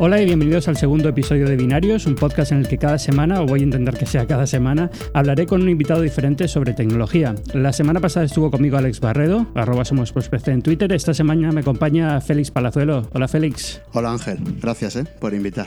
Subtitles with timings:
[0.00, 3.42] Hola y bienvenidos al segundo episodio de Binarios, un podcast en el que cada semana,
[3.42, 7.34] o voy a intentar que sea cada semana, hablaré con un invitado diferente sobre tecnología.
[7.52, 10.14] La semana pasada estuvo conmigo Alex Barredo, arroba somos
[10.46, 10.92] en Twitter.
[10.92, 13.08] Esta semana me acompaña Félix Palazuelo.
[13.12, 13.82] Hola Félix.
[13.92, 15.66] Hola Ángel, gracias eh, por invitar.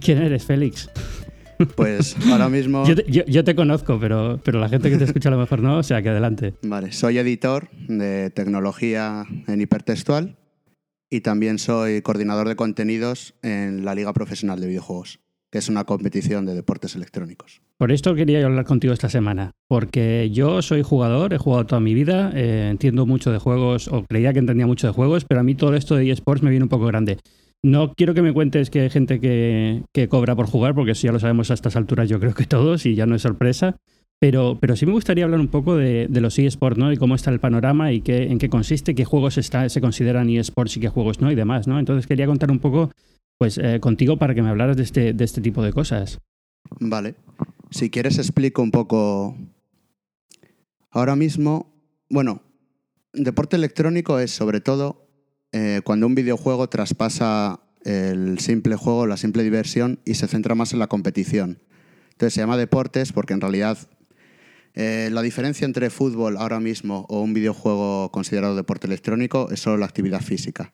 [0.00, 0.88] ¿Quién eres, Félix?
[1.76, 2.84] Pues ahora mismo...
[3.06, 5.82] yo, te, conozco, pero, pero la gente que te escucha a lo mejor no, o
[5.82, 6.54] sea que adelante.
[6.62, 10.38] Vale, soy editor de tecnología en hipertextual
[11.14, 15.20] y también soy coordinador de contenidos en la Liga Profesional de Videojuegos,
[15.52, 17.62] que es una competición de deportes electrónicos.
[17.78, 21.94] Por esto quería hablar contigo esta semana, porque yo soy jugador, he jugado toda mi
[21.94, 25.44] vida, eh, entiendo mucho de juegos, o creía que entendía mucho de juegos, pero a
[25.44, 27.18] mí todo esto de eSports me viene un poco grande.
[27.62, 31.06] No quiero que me cuentes que hay gente que, que cobra por jugar, porque eso
[31.06, 33.76] ya lo sabemos a estas alturas yo creo que todos y ya no es sorpresa.
[34.20, 36.92] Pero, pero sí me gustaría hablar un poco de, los eSports, ¿no?
[36.92, 40.30] Y cómo está el panorama y qué, en qué consiste, qué juegos está, se consideran
[40.30, 41.78] eSports y qué juegos no y demás, ¿no?
[41.78, 42.90] Entonces quería contar un poco
[43.38, 46.18] pues eh, contigo para que me hablaras de este, de este tipo de cosas.
[46.80, 47.16] Vale.
[47.70, 49.36] Si quieres explico un poco.
[50.90, 51.72] Ahora mismo,
[52.08, 52.42] bueno,
[53.12, 55.08] deporte electrónico es sobre todo
[55.52, 60.72] eh, cuando un videojuego traspasa el simple juego, la simple diversión y se centra más
[60.72, 61.58] en la competición.
[62.12, 63.78] Entonces se llama deportes porque en realidad
[64.74, 69.76] eh, la diferencia entre fútbol ahora mismo o un videojuego considerado deporte electrónico es solo
[69.76, 70.72] la actividad física.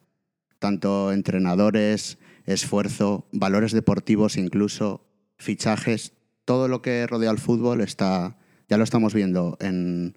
[0.59, 5.07] Tanto entrenadores, esfuerzo, valores deportivos incluso,
[5.39, 6.15] fichajes,
[6.47, 10.15] todo lo que rodea al fútbol está, ya lo estamos viendo en,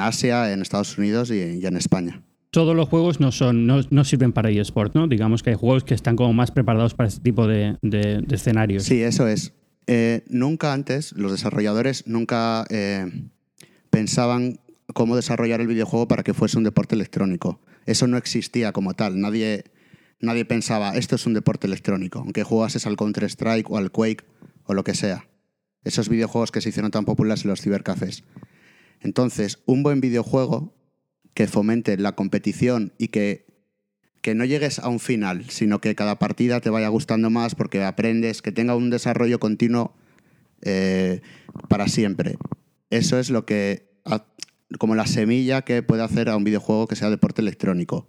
[0.00, 4.48] Asia, en Estados Unidos y, en España todos los juegos no son no, sirven para
[4.48, 5.08] eSport, ¿no?
[5.08, 8.84] Digamos que hay juegos que están como más preparados para este tipo de, de escenarios.
[8.84, 9.52] Sí, eso es.
[9.86, 13.10] Eh, nunca antes, los desarrolladores nunca eh,
[13.90, 14.60] pensaban
[14.92, 17.60] cómo desarrollar el videojuego para que fuese un deporte electrónico.
[17.86, 19.20] Eso no existía como tal.
[19.20, 19.64] Nadie,
[20.20, 24.24] nadie pensaba, esto es un deporte electrónico, aunque jugases al Counter-Strike o al Quake
[24.64, 25.26] o lo que sea.
[25.84, 28.24] Esos videojuegos que se hicieron tan populares en los cibercafés.
[29.00, 30.74] Entonces, un buen videojuego
[31.34, 33.53] que fomente la competición y que
[34.24, 37.84] que no llegues a un final, sino que cada partida te vaya gustando más porque
[37.84, 39.92] aprendes, que tenga un desarrollo continuo
[40.62, 41.20] eh,
[41.68, 42.38] para siempre.
[42.88, 43.84] Eso es lo que,
[44.78, 48.08] como la semilla que puede hacer a un videojuego que sea deporte electrónico.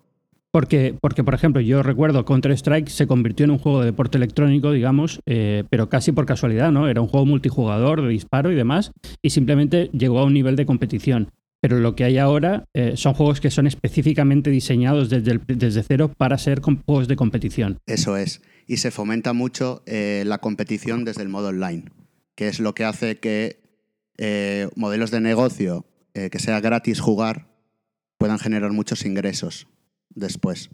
[0.52, 4.72] Porque, porque, por ejemplo, yo recuerdo Counter-Strike se convirtió en un juego de deporte electrónico,
[4.72, 6.88] digamos, eh, pero casi por casualidad, ¿no?
[6.88, 10.66] Era un juego multijugador de disparo y demás, y simplemente llegó a un nivel de
[10.66, 11.28] competición
[11.66, 16.14] pero lo que hay ahora eh, son juegos que son específicamente diseñados desde, desde cero
[16.16, 17.80] para ser juegos de competición.
[17.88, 18.44] Eso es.
[18.68, 21.86] Y se fomenta mucho eh, la competición desde el modo online,
[22.36, 23.64] que es lo que hace que
[24.20, 27.48] eh, modelos de negocio que sea gratis jugar
[28.20, 29.68] puedan generar muchos ingresos
[30.12, 30.70] después.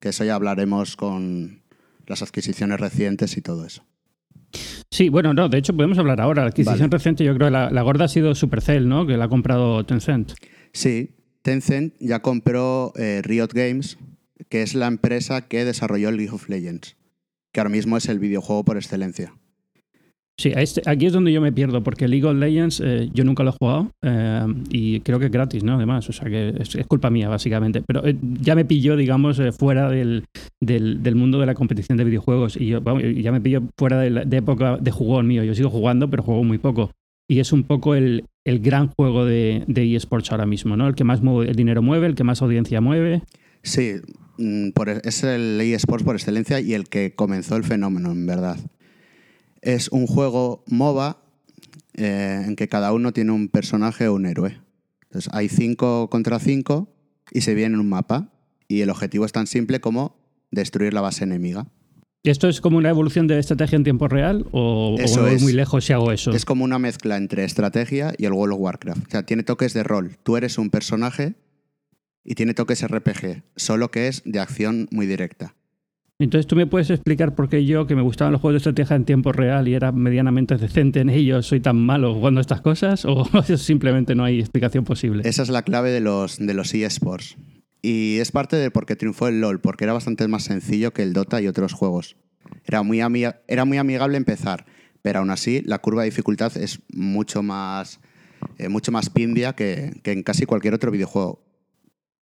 [0.00, 1.64] Que eso ya hablaremos con
[2.06, 3.84] las adquisiciones recientes y todo eso.
[4.90, 6.42] Sí, bueno, no, de hecho podemos hablar ahora.
[6.42, 9.06] La adquisición reciente, yo creo que la, gorda ha sido Supercell, ¿no?
[9.06, 10.32] Que la ha comprado Tencent.
[10.72, 13.98] Sí, Tencent ya compró eh, Riot Games,
[14.48, 16.96] que es la empresa que desarrolló League of Legends,
[17.52, 19.34] que ahora mismo es el videojuego por excelencia.
[20.40, 23.42] Sí, este, aquí es donde yo me pierdo, porque League of Legends eh, yo nunca
[23.42, 25.74] lo he jugado eh, y creo que es gratis, ¿no?
[25.74, 27.82] Además, o sea que es, culpa mía, básicamente.
[27.86, 30.24] Pero eh, ya me pilló, digamos, fuera del,
[30.58, 34.78] del, mundo de la competición de videojuegos y yo, ya me pilló fuera de, época
[34.78, 35.44] de jugón mío.
[35.44, 36.90] Yo sigo jugando, pero juego muy poco.
[37.28, 40.88] Y es un poco el, el gran juego de, eSports ahora mismo, ¿no?
[40.88, 43.24] El que más el dinero mueve, el que más audiencia mueve.
[43.62, 43.92] Sí,
[44.38, 48.56] mm, e, es el eSports por excelencia y el que comenzó el fenómeno, en verdad.
[49.62, 51.22] Es un juego MOBA
[51.94, 54.60] eh, en que cada uno tiene un personaje o un héroe.
[55.02, 56.88] Entonces hay cinco contra cinco
[57.32, 58.32] y se viene en un mapa.
[58.68, 60.16] Y el objetivo es tan simple como
[60.50, 61.66] destruir la base enemiga.
[62.22, 65.86] ¿Esto es como una evolución de estrategia en tiempo real o, eso es, muy lejos
[65.86, 66.32] si hago eso?
[66.32, 69.06] Es como una mezcla entre estrategia y el World of Warcraft.
[69.06, 70.18] O sea, tiene toques de rol.
[70.22, 71.34] Tú eres un personaje
[72.22, 75.54] y tiene toques RPG, solo que es de acción muy directa.
[76.20, 78.94] Entonces, ¿tú me puedes explicar por qué yo, que me gustaban los juegos de estrategia
[78.94, 83.06] en tiempo real y era medianamente decente en ellos, soy tan malo jugando estas cosas?
[83.06, 83.24] ¿O
[83.56, 85.22] simplemente no hay explicación posible?
[85.26, 87.38] Esa es la clave de los, de los eSports.
[87.80, 91.02] Y es parte de por qué triunfó el LOL, porque era bastante más sencillo que
[91.02, 92.16] el Dota y otros juegos.
[92.66, 94.66] Era muy, era muy amigable empezar,
[95.00, 97.98] pero aún así la curva de dificultad es mucho más,
[98.58, 101.42] eh, mucho más que, que en casi cualquier otro videojuego.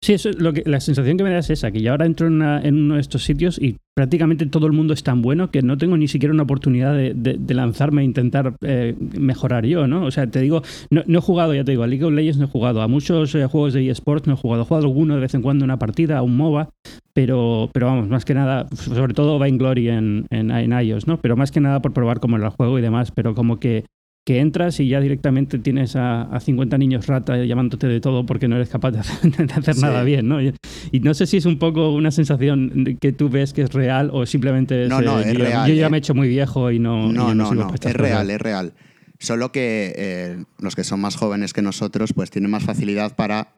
[0.02, 2.26] Sí, eso lo que, la sensación que me da es esa, que yo ahora entro
[2.26, 2.40] en,
[2.74, 5.98] uno de estos sitios y prácticamente todo el mundo es tan bueno que no tengo
[5.98, 10.06] ni siquiera una oportunidad de, lanzarme e intentar eh, mejorar yo, ¿no?
[10.06, 12.46] O sea, te digo, no, he jugado, ya te digo, a League of Legends no
[12.46, 15.20] he jugado, a muchos eh, juegos de eSports no he jugado, he jugado alguno de
[15.20, 16.70] vez en cuando una partida, a un MOBA,
[17.12, 21.18] Pero, pero vamos, más que nada, sobre todo Vainglory en, en, en iOS, ¿no?
[21.20, 23.84] Pero más que nada por probar cómo era el juego y demás, pero como que
[24.24, 28.48] que entras y ya directamente tienes a, a 50 niños rata llamándote de todo porque
[28.48, 29.80] no eres capaz de hacer, de hacer Sí.
[29.80, 30.42] nada bien, ¿no?
[30.42, 30.52] Y,
[30.92, 34.10] y no sé si es un poco una sensación que tú ves que es real
[34.12, 35.90] o simplemente es, No, no, eh, es yo, real, yo ya eh.
[35.90, 37.08] me he hecho muy viejo y no...
[37.10, 38.72] y No, no, no, es real, es real.
[39.18, 43.48] Solo que eh, los que son más jóvenes que nosotros, pues tienen más facilidad para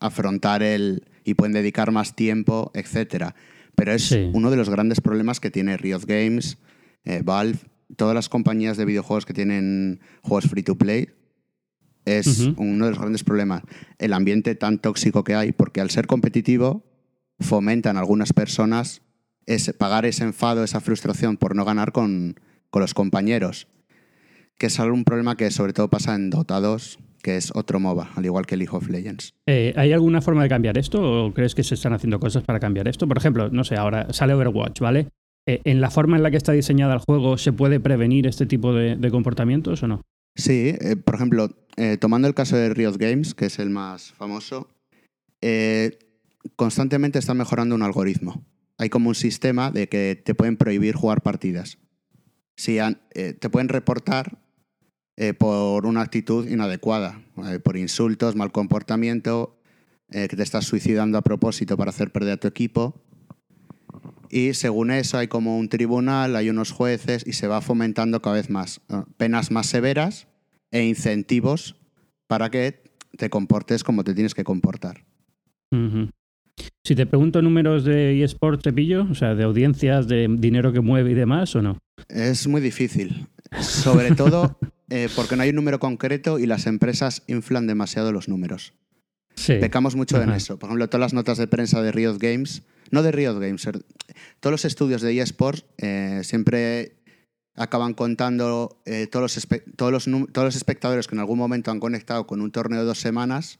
[0.00, 3.34] afrontar el y pueden dedicar más tiempo, etcétera.
[3.76, 4.30] Pero es Sí.
[4.32, 6.58] uno de los grandes problemas que tiene Riot Games,
[7.24, 7.58] Valve,
[7.96, 11.08] todas las compañías de videojuegos que tienen juegos free to play.
[12.04, 13.62] Es uno de los grandes problemas.
[13.98, 16.84] El ambiente tan tóxico que hay, porque al ser competitivo,
[17.38, 19.02] fomentan algunas personas
[19.46, 22.36] ese, pagar ese enfado, esa frustración por no ganar con,
[22.70, 23.68] con los compañeros.
[24.58, 28.10] Que es algún problema que sobre todo pasa en Dota 2, que es otro MOBA,
[28.14, 29.34] al igual que League of Legends.
[29.46, 32.60] Eh, ¿Hay alguna forma de cambiar esto o crees que se están haciendo cosas para
[32.60, 33.06] cambiar esto?
[33.06, 35.08] Por ejemplo, no sé, ahora sale Overwatch, ¿vale?
[35.46, 38.46] Eh, ¿En la forma en la que está diseñada el juego se puede prevenir este
[38.46, 40.02] tipo de, comportamientos o no?
[40.36, 44.12] Sí, eh, por ejemplo, eh, tomando el caso de Riot Games, que es el más
[44.12, 44.68] famoso,
[46.56, 48.44] constantemente está mejorando un algoritmo.
[48.78, 51.78] Hay como un sistema de que te pueden prohibir jugar partidas.
[52.56, 54.38] Te pueden reportar
[55.38, 57.22] por una actitud inadecuada,
[57.62, 59.58] por insultos, mal comportamiento,
[60.10, 63.02] que te estás suicidando a propósito para hacer perder a tu equipo.
[64.30, 68.36] Y según eso hay como un tribunal, hay unos jueces y se va fomentando cada
[68.36, 68.80] vez más
[69.16, 70.28] penas más severas
[70.70, 71.76] e incentivos
[72.28, 72.82] para que
[73.16, 75.04] te comportes como te tienes que comportar.
[76.84, 79.06] Si te pregunto números de eSports, ¿te pillo?
[79.10, 81.78] O sea, de audiencias, de dinero que mueve y demás, ¿o no?
[82.08, 83.26] Es muy difícil,
[83.60, 84.58] sobre todo
[84.90, 88.74] eh, porque no hay un número concreto y las empresas inflan demasiado los números.
[89.40, 89.54] Sí.
[89.60, 90.58] Pecamos mucho en eso.
[90.58, 93.84] Por ejemplo, todas las notas de prensa de Riot Games, no de Riot Games, er-
[94.40, 96.96] todos los estudios de eSports eh, siempre
[97.56, 101.80] acaban contando eh, todos, los todos, los todos los espectadores que en algún momento han
[101.80, 103.58] conectado con un torneo de dos semanas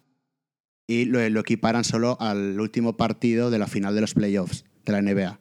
[0.89, 4.93] y lo, lo equiparan solo al último partido de la final de los playoffs de
[4.93, 5.41] la NBA.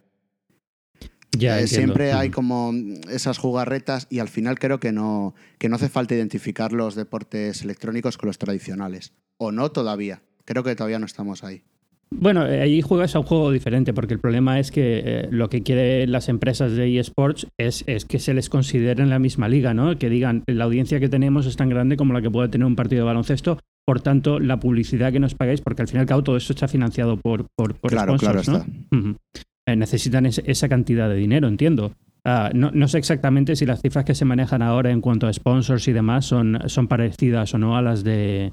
[1.37, 2.73] Ya Eh, siempre hay como
[3.09, 7.61] esas jugarretas y al final creo que no, que no hace falta identificar los deportes
[7.61, 9.13] electrónicos con los tradicionales.
[9.37, 10.21] O no todavía.
[10.49, 11.61] Creo que todavía no estamos ahí.
[12.09, 15.47] Bueno, eh, ahí juegas a un juego diferente, porque el problema es que eh, lo
[15.47, 19.47] que quieren las empresas de eSports es, es que se les considere en la misma
[19.47, 19.95] liga, ¿no?
[19.99, 22.75] Que digan, la audiencia que tenemos es tan grande como la que puede tener un
[22.75, 26.07] partido de baloncesto, por tanto, la publicidad que nos pagáis, porque al final y al
[26.07, 28.99] cabo todo esto está financiado por, por, por Claro, claro sponsors, ¿no?
[28.99, 29.17] Ujú.
[29.67, 31.93] Eh, necesitan esa cantidad de dinero, entiendo.
[32.25, 35.33] Ah, no, no sé exactamente si las cifras que se manejan ahora en cuanto a
[35.33, 38.51] sponsors y demás son, son parecidas o no a las de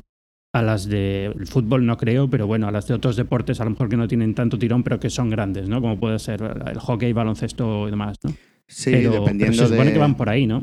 [0.56, 3.64] a las de el fútbol no creo, pero bueno, a las de otros deportes a
[3.64, 5.82] lo mejor que no tienen tanto tirón, pero que son grandes, ¿no?
[5.82, 8.30] Como puede ser el hockey, baloncesto y demás, ¿no?
[8.66, 9.92] Sí, pero, dependiendo pero se supone de...
[9.92, 10.62] que van por ahí, ¿no?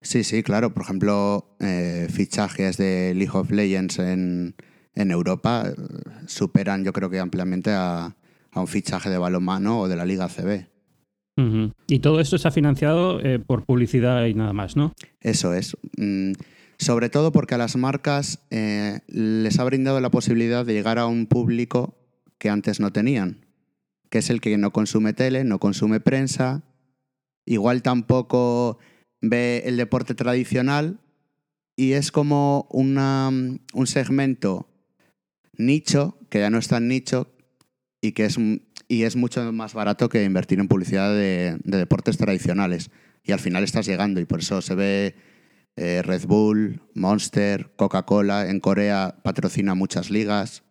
[0.00, 0.74] Sí, sí, claro.
[0.74, 4.56] Por ejemplo, eh, fichajes de League of Legends en,
[4.94, 5.74] en Europa eh,
[6.26, 8.16] superan, yo creo que ampliamente a,
[8.50, 10.66] a un fichaje de balonmano o de la Liga CB.
[11.88, 14.92] Y todo esto está financiado eh, por publicidad y nada más, ¿no?
[15.20, 15.76] Eso es.
[15.96, 16.32] Mm,
[16.78, 21.06] sobre todo porque a las marcas eh, les ha brindado la posibilidad de llegar a
[21.06, 21.96] un público
[22.38, 23.46] que antes no tenían,
[24.10, 26.62] que es el que no consume tele, no consume prensa,
[27.46, 28.78] igual tampoco
[29.20, 31.00] ve el deporte tradicional
[31.76, 34.68] y es como una, un segmento
[35.56, 37.32] nicho, que ya no es tan nicho
[38.00, 38.36] y que es,
[38.88, 42.90] y es mucho más barato que invertir en publicidad de, de deportes tradicionales.
[43.24, 45.14] Y al final estás llegando y por eso se ve
[45.76, 48.48] eh, Red Bull, Monster, Coca-Cola.
[48.50, 50.62] En Corea patrocina muchas ligas,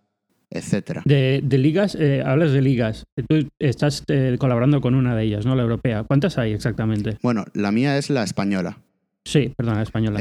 [0.49, 1.01] etcétera.
[1.05, 3.05] De, de ligas, eh, hablas de ligas.
[3.27, 5.55] Tú estás eh, colaborando con una de ellas, ¿no?
[5.55, 6.03] La europea.
[6.03, 7.17] ¿Cuántas hay exactamente?
[7.21, 8.79] Bueno, la mía es la española.
[9.25, 10.19] Sí, perdón, la española.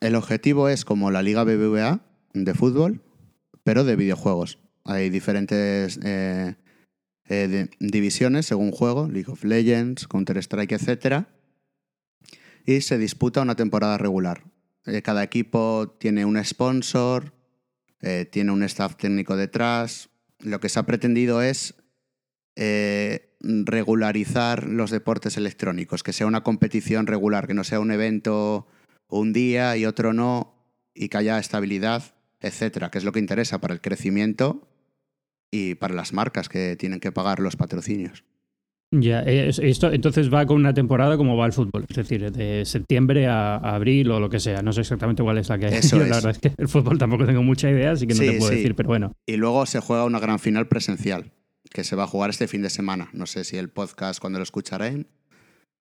[0.00, 2.00] El objetivo es como la Liga BBVA
[2.32, 3.02] de fútbol,
[3.64, 4.58] pero de videojuegos.
[4.84, 6.56] Hay diferentes de-
[7.78, 11.26] divisiones según juego, League of Legends, Counter-Strike, etc.
[12.70, 14.44] Y se disputa una temporada regular.
[14.86, 17.34] Eh, cada equipo tiene un sponsor,
[18.00, 20.08] eh, tiene un staff técnico detrás.
[20.38, 21.74] Lo que se ha pretendido es
[22.54, 28.68] eh, regularizar los deportes electrónicos, que sea una competición regular, que no sea un evento
[29.08, 30.54] un día y otro no,
[30.94, 34.68] y que haya estabilidad, etcétera, que es lo que interesa para el crecimiento
[35.50, 38.22] y para las marcas que tienen que pagar los patrocinios.
[38.92, 42.64] Ya, es- esto entonces va con una temporada como va el fútbol, es decir, de
[42.64, 44.62] septiembre a, a abril o lo que sea.
[44.62, 45.74] No sé exactamente cuál es la que hay.
[45.78, 46.08] Eso Yo es.
[46.10, 48.38] La verdad es que el fútbol tampoco tengo mucha idea, así que no Sí, te
[48.38, 48.56] puedo sí.
[48.56, 49.12] decir, pero bueno.
[49.26, 51.30] Y luego se juega una gran final presencial,
[51.72, 53.08] que se va a jugar este fin de semana.
[53.12, 55.06] No sé si el podcast cuando lo escucharán.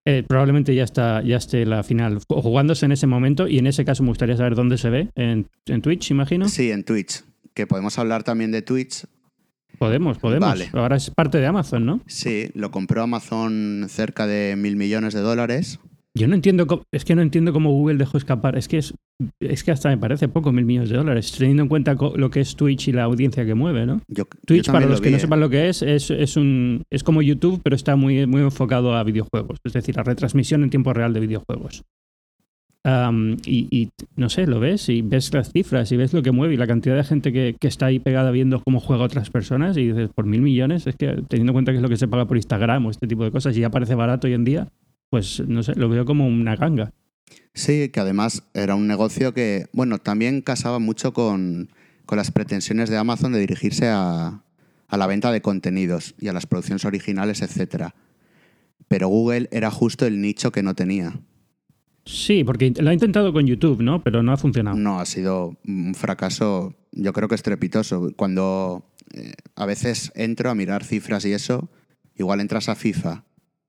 [0.06, 3.84] Eh, probablemente ya está ya esté la final jugándose en ese momento y en ese
[3.86, 5.10] caso me gustaría saber dónde se ve.
[5.16, 6.48] En, en Twitch, imagino.
[6.48, 7.24] Sí, en Twitch.
[7.56, 9.06] Que podemos hablar también de Twitch.
[9.80, 10.48] Podemos, podemos.
[10.50, 10.70] Vale.
[10.74, 12.02] Ahora es parte de Amazon, ¿no?
[12.06, 15.80] Sí, lo compró Amazon cerca de mil millones de dólares.
[16.18, 18.58] Yo no entiendo, cómo- es que no entiendo cómo Google dejó escapar.
[18.58, 18.94] Es que es,
[19.40, 22.42] es que hasta me parece poco mil millones de dólares, teniendo en cuenta lo que
[22.42, 24.02] es Twitch y la audiencia que mueve, ¿no?
[24.08, 25.22] Yo, yo Twitch, para los lo que vi, no ¿eh?
[25.22, 28.96] sepan lo que es, es, es un es como YouTube, pero está muy, muy enfocado
[28.96, 31.84] a videojuegos, es decir, a retransmisión en tiempo real de videojuegos.
[32.84, 36.58] Y, no sé, lo ves y ves las cifras y ves lo que mueve y
[36.58, 39.88] la cantidad de gente que, que está ahí pegada viendo cómo juega otras personas y
[39.88, 42.26] dices, por mil millones, es que teniendo en cuenta que es lo que se paga
[42.26, 44.68] por Instagram o este tipo de cosas y ya parece barato hoy en día,
[45.10, 46.94] pues no sé, lo veo como una ganga.
[47.54, 51.70] Sí, que además era un negocio que, bueno, también casaba mucho con,
[52.06, 54.44] con las pretensiones de Amazon de dirigirse a,
[54.88, 57.90] a la venta de contenidos y a las producciones originales, etc.
[58.88, 61.20] Pero Google era justo el nicho que no tenía.
[62.10, 64.02] Sí, porque lo ha intentado con YouTube, ¿no?
[64.04, 64.76] Pero no ha funcionado.
[64.76, 68.12] No, ha sido un fracaso, yo creo que estrepitoso.
[68.16, 71.70] Cuando eh, a veces entro a mirar cifras y eso,
[72.16, 73.26] igual entras a FIFA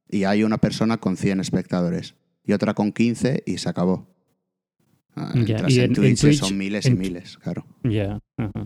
[0.09, 2.15] y hay una persona con 100 espectadores
[2.47, 4.09] y otra con 15 y se acabó.
[5.15, 5.35] Ah,
[5.69, 7.67] y en, Twitch son miles en- y miles, claro.
[7.85, 8.21] Ya.
[8.39, 8.65] ajá.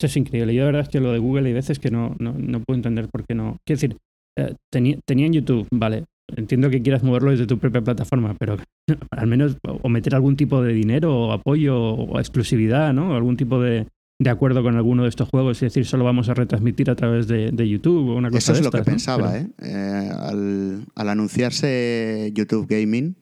[0.00, 0.54] Eso es increíble.
[0.54, 2.76] Yo de verdad es que lo de Google hay veces que no, no, no puedo
[2.76, 3.58] entender por qué no.
[3.64, 3.96] Quiero decir,
[4.36, 6.04] eh, tenía, tenía en YouTube, vale.
[6.36, 8.56] Entiendo que quieras moverlo desde tu propia plataforma, pero
[9.10, 13.14] al menos o meter algún tipo de dinero o apoyo o exclusividad, ¿no?
[13.16, 13.86] Algún tipo de,
[14.20, 17.28] de acuerdo con alguno de estos juegos, es decir, solo vamos a retransmitir a través
[17.28, 19.50] de, de YouTube o una cosa Eso es de lo que pensaba, Pero- ¿eh?
[19.62, 23.16] Eh, al, al anunciarse YouTube Gaming,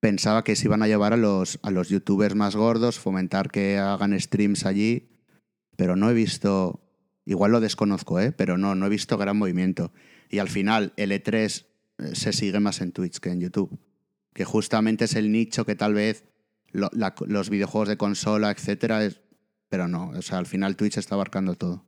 [0.00, 3.78] pensaba que se iban a llevar a los, a los youtubers más gordos, fomentar que
[3.78, 5.08] hagan streams allí,
[5.76, 6.80] pero no he visto,
[7.26, 8.32] igual lo desconozco, ¿eh?
[8.32, 9.92] pero no, no he visto gran movimiento.
[10.30, 11.69] Y al final el E3 eh,
[12.14, 13.78] se sigue más en Twitch que en YouTube,
[14.32, 16.24] que justamente es el nicho que tal vez
[16.72, 19.20] lo- la- los videojuegos de consola, etcétera, es,
[19.68, 21.84] pero no, o sea, al final Twitch está abarcando todo.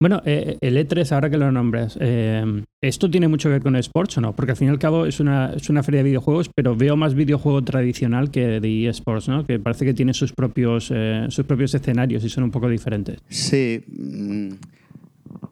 [0.00, 2.44] Bueno, eh, el E3, ahora que lo nombras, eh,
[2.82, 4.34] ¿esto tiene mucho que ver con esports o no?
[4.36, 6.96] Porque al fin y al cabo es una, es una feria de videojuegos, pero veo
[6.96, 9.46] más videojuego tradicional que de eSports, ¿no?
[9.46, 13.20] Que parece que tiene sus propios, eh, sus propios escenarios y son un poco diferentes.
[13.28, 13.82] Sí.
[13.86, 14.48] mm,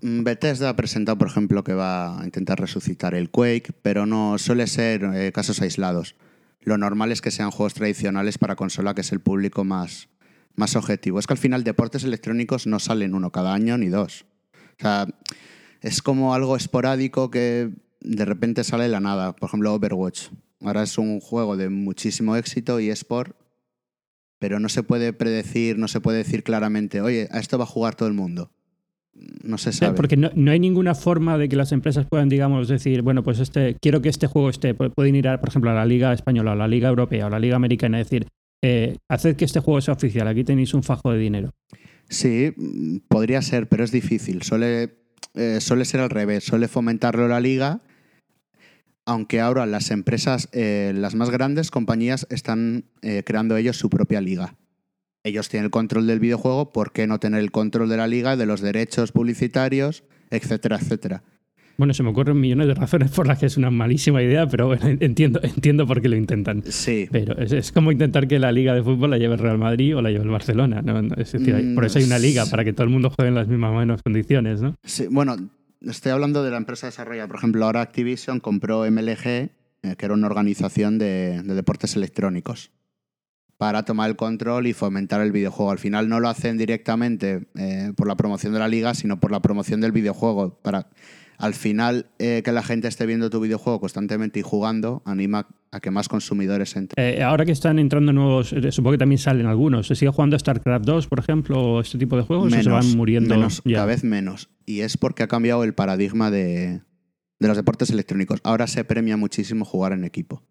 [0.00, 4.66] Bethesda ha presentado, por ejemplo, que va a intentar resucitar el Quake, pero no suele
[4.66, 6.16] ser eh, casos aislados.
[6.60, 10.08] Lo normal es que sean juegos tradicionales para consola, que es el público más,
[10.54, 11.18] más objetivo.
[11.18, 14.26] Es que al final deportes electrónicos no salen uno cada año ni dos.
[14.78, 15.06] O sea,
[15.80, 19.34] es como algo esporádico que de repente sale de la nada.
[19.34, 20.28] Por ejemplo, Overwatch.
[20.60, 23.36] Ahora es un juego de muchísimo éxito y sport,
[24.38, 27.68] pero no se puede predecir, no se puede decir claramente, oye, a esto va a
[27.68, 28.52] jugar todo el mundo.
[29.14, 29.96] No se Eh, sabe.
[29.96, 33.38] Porque no, no hay ninguna forma de que las empresas puedan, digamos, decir, bueno, pues
[33.40, 34.74] este, quiero que este juego esté.
[34.76, 37.30] Pu- Pueden ir, a, por ejemplo, a la Liga Española, o la Liga Europea, o
[37.30, 38.26] la Liga Americana, y decir,
[38.64, 41.50] eh, haced que este juego sea oficial, aquí tenéis un fajo de dinero.
[42.08, 42.52] Sí,
[43.08, 44.42] podría ser, pero es difícil.
[44.42, 44.94] Suele,
[45.34, 46.44] eh, suele ser al revés.
[46.44, 47.80] Suele fomentarlo la liga,
[49.06, 52.84] aunque ahora las empresas, eh, las más grandes compañías, están
[53.24, 54.54] creando ellos su propia liga.
[55.24, 58.36] Ellos tienen el control del videojuego, ¿por qué no tener el control de la liga,
[58.36, 61.22] de los derechos publicitarios, etcétera, etcétera?
[61.78, 64.66] Bueno, se me ocurren millones de razones por las que es una malísima idea, pero
[64.66, 66.62] bueno, entiendo, entiendo por qué lo intentan.
[66.68, 69.58] Sí, Pero es, es como intentar que la liga de fútbol la lleve el Real
[69.58, 70.82] Madrid o la lleve el Barcelona.
[70.82, 70.98] ¿no?
[71.16, 73.28] Es decir, hay- por eso hay una liga, Mm, para que todo el mundo juegue
[73.30, 74.74] en las mismas menos condiciones, ¿no?
[74.84, 75.36] Sí, bueno,
[75.80, 77.26] estoy hablando de la empresa desarrollada.
[77.28, 79.50] Por ejemplo, ahora Activision compró MLG, eh,
[79.96, 82.70] que era una organización de, de deportes electrónicos,
[83.62, 85.70] para tomar el control y fomentar el videojuego.
[85.70, 89.30] Al final no lo hacen directamente eh, por la promoción de la liga, sino por
[89.30, 90.58] la promoción del videojuego.
[90.62, 90.88] Para
[91.38, 95.78] al final eh, que la gente esté viendo tu videojuego constantemente y jugando, anima a
[95.78, 97.06] que más consumidores entren.
[97.06, 99.86] Eh, ahora que están entrando nuevos, supongo que también salen algunos.
[99.86, 102.52] ¿Se sigue jugando StarCraft 2, por ejemplo, o este tipo de juegos?
[102.52, 103.74] ¿O se van muriendo menos, ya?
[103.74, 104.50] cada vez menos.
[104.66, 106.80] Y es porque ha cambiado el paradigma de,
[107.38, 108.40] de los deportes electrónicos.
[108.42, 110.42] Ahora se premia muchísimo jugar en equipo.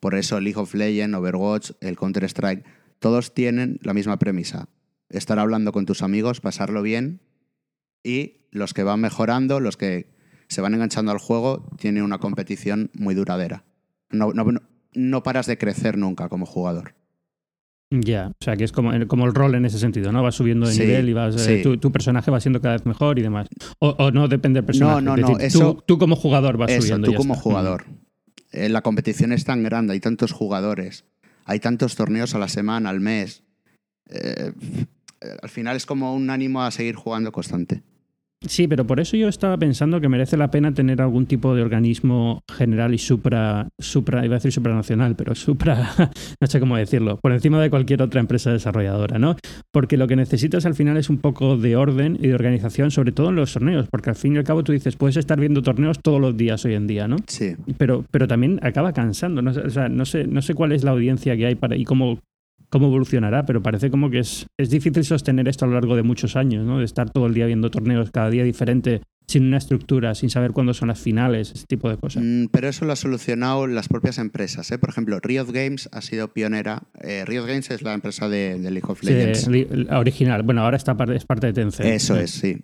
[0.00, 2.64] Por eso League of Legends, Overwatch, el Counter-Strike,
[2.98, 4.68] todos tienen la misma premisa.
[5.08, 7.20] Estar hablando con tus amigos, pasarlo bien
[8.02, 10.08] y los que van mejorando, los que
[10.48, 13.64] se van enganchando al juego, tienen una competición muy duradera.
[14.10, 16.94] No, no, no- no paras de crecer nunca como jugador.
[17.92, 20.22] Ya, o sea que es como, como el rol en ese sentido, ¿no?
[20.22, 22.86] Vas subiendo de Sí, nivel y vas, eh, tu, tu personaje va siendo cada vez
[22.86, 23.48] mejor y demás.
[23.80, 25.02] O, o no depende del personaje.
[25.02, 27.10] no, no, decir, eso- tú, tú como jugador vas Eso, subiendo.
[27.10, 27.42] tú como está.
[27.42, 27.84] jugador.
[28.52, 31.04] Eh, la competición es tan grande, hay tantos jugadores,
[31.44, 33.42] hay tantos torneos a la semana, al mes.
[34.08, 34.52] Eh,
[35.42, 37.82] al final es como un ánimo a seguir jugando constante.
[38.46, 41.60] Sí, pero por eso yo estaba pensando que merece la pena tener algún tipo de
[41.60, 45.90] organismo general y supra, supra iba a decir supranacional, pero supra,
[46.40, 49.36] no sé cómo decirlo, por encima de cualquier otra empresa desarrolladora, ¿no?
[49.70, 53.12] Porque lo que necesitas al final es un poco de orden y de organización, sobre
[53.12, 55.60] todo en los torneos, porque al fin y al cabo tú dices, puedes estar viendo
[55.60, 57.16] torneos todos los días hoy en día, ¿no?
[57.26, 57.56] Sí.
[57.76, 59.50] Pero, pero también acaba cansando, ¿no?
[59.50, 62.18] O sea, no sé, no sé cuál es la audiencia que hay para y cómo,
[62.70, 66.02] cómo evolucionará, pero parece como que es, es difícil sostener esto a lo largo de
[66.02, 66.78] muchos años, ¿no?
[66.78, 70.52] De estar todo el día viendo torneos cada día diferente, sin una estructura, sin saber
[70.52, 72.22] cuándo son las finales, ese tipo de cosas.
[72.24, 74.70] Mm, pero eso lo ha solucionado las propias empresas.
[74.72, 74.78] ¿eh?
[74.78, 76.82] Por ejemplo, Riot Games ha sido pionera.
[77.00, 79.42] Eh, Riot Games es la empresa de, de League of Legends.
[79.42, 80.42] Sí, original.
[80.42, 81.88] Bueno, ahora está, es parte de Tencent.
[81.88, 82.56] Eso es, sí.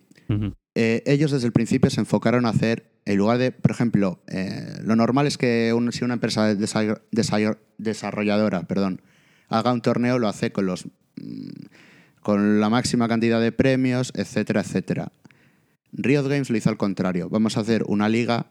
[0.75, 4.67] Eh, ellos desde el principio se enfocaron a hacer, en lugar de, por ejemplo, eh,
[4.85, 9.01] lo normal es que un- si una empresa desa- desa- desarrolladora perdón,
[9.49, 10.87] haga un torneo, lo hace con, los,
[11.17, 11.67] mm,
[12.23, 15.13] con la máxima cantidad de premios, etcétera, etcétera.
[15.93, 17.29] Riot Games lo hizo al contrario.
[17.31, 18.51] Vamos a hacer una liga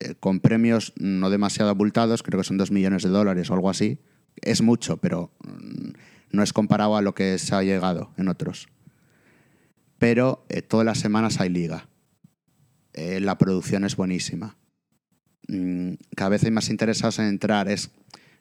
[0.00, 3.70] eh, con premios no demasiado abultados, creo que son 2 millones de dólares o algo
[3.70, 3.98] así.
[4.42, 5.90] Es mucho, pero mm,
[6.32, 8.68] no es comparado a lo que se ha llegado en otros
[10.04, 11.88] pero eh, todas las semanas hay liga.
[12.92, 14.58] Eh, la producción es buenísima.
[15.48, 17.68] Mm, cada vez hay más interesados en entrar.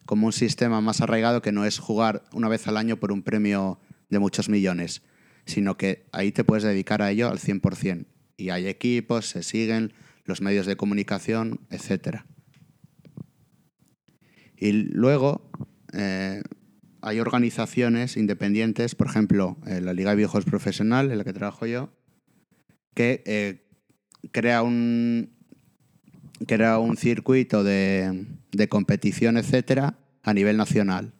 [0.06, 3.24] Como un sistema más arraigado que no es jugar una vez al año por un
[3.24, 3.80] premio
[4.10, 5.02] de muchos millones,
[5.46, 8.06] sino que ahí te puedes dedicar a ello al 100%.
[8.38, 9.94] Y hay equipos, se siguen,
[10.26, 12.22] los medios de comunicación, etc.
[14.58, 15.50] Y luego
[15.94, 16.42] eh,
[17.02, 21.66] hay organizaciones independientes, por ejemplo, eh, la Liga de Viejos Profesional, en la que trabajo
[21.66, 21.90] yo,
[22.96, 23.68] que eh,
[24.32, 25.33] crea un
[26.48, 31.14] crea un circuito de, de competición, etcétera, a nivel nacional.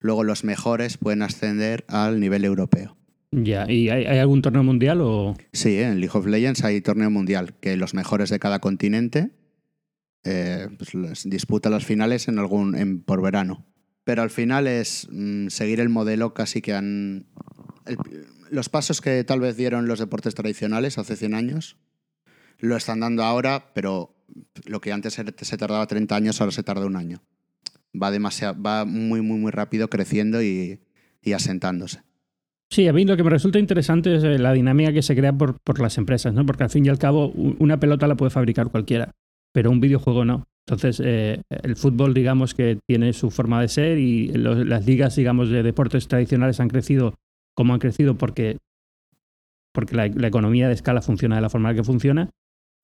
[0.00, 2.96] Luego los mejores pueden ascender al nivel europeo.
[3.32, 5.34] Ya, ¿y hay, hay algún torneo mundial o...?
[5.52, 9.30] Sí, en League of Legends hay torneo mundial, que los mejores de cada continente
[10.24, 13.66] eh, pues disputan las finales en algún en- por verano.
[14.04, 17.26] Pero al final es mm, seguir el modelo casi que han...
[17.86, 17.96] el-
[18.50, 21.76] los pasos que tal vez dieron los deportes tradicionales hace 100 años,
[22.60, 24.13] lo están dando ahora, pero
[24.64, 27.22] lo que antes se tardaba 30 años, ahora se tarda un año.
[28.00, 30.80] Va, demasiado, va muy, muy, muy rápido creciendo y,
[31.32, 32.02] asentándose.
[32.70, 35.32] Sí, a mí lo que me resulta interesante es eh, la dinámica que se crea
[35.32, 36.44] por, por las empresas, ¿no?
[36.44, 39.12] Porque al fin y al cabo una pelota la puede fabricar cualquiera,
[39.52, 40.44] pero un videojuego no.
[40.66, 45.50] Entonces, eh, el fútbol, digamos que tiene su forma de ser y las ligas, digamos,
[45.50, 47.14] de deportes tradicionales han crecido
[47.54, 48.58] como han crecido porque,
[49.72, 52.30] porque la, la economía de escala funciona de la forma que funciona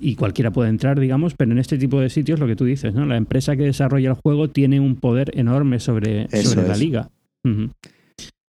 [0.01, 2.95] y cualquiera puede entrar, digamos, pero en este tipo de sitios lo que tú dices,
[2.95, 3.05] ¿no?
[3.07, 7.11] La empresa que desarrolla el juego tiene un poder enorme sobre, sobre la liga.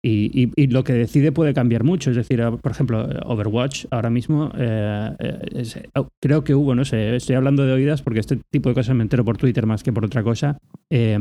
[0.02, 2.10] Y, y- y lo que decide puede cambiar mucho.
[2.10, 5.80] Es decir, eh, por ejemplo, Overwatch ahora mismo, eh, eh, es-
[6.22, 9.04] creo que hubo, no sé, estoy hablando de oídas porque este tipo de cosas me
[9.04, 10.58] entero por Twitter más que por otra cosa.
[10.90, 11.18] eh,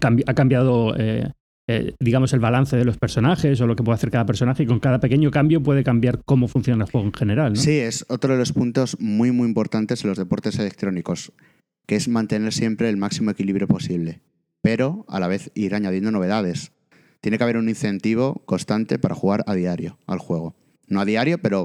[0.00, 1.28] cambi- ha cambiado, eh,
[1.68, 4.66] eh, digamos, el balance de los personajes o lo que puede hacer cada personaje y
[4.66, 7.56] con cada pequeño cambio puede cambiar cómo funciona el juego en general.
[7.56, 11.32] Sí, es otro de los puntos muy, muy importantes en los deportes electrónicos,
[11.86, 14.20] que es mantener siempre el máximo equilibrio posible,
[14.62, 16.72] pero a la vez ir añadiendo novedades.
[17.20, 20.54] Tiene que haber un incentivo constante para jugar a diario al juego.
[20.86, 21.64] No a diario, pero